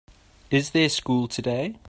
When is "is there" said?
0.49-0.89